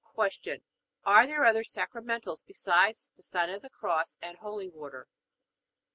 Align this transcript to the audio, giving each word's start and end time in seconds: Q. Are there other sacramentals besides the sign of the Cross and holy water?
Q. 0.17 0.61
Are 1.05 1.27
there 1.27 1.45
other 1.45 1.61
sacramentals 1.61 2.43
besides 2.43 3.11
the 3.15 3.21
sign 3.21 3.51
of 3.51 3.61
the 3.61 3.69
Cross 3.69 4.17
and 4.19 4.39
holy 4.39 4.67
water? 4.67 5.07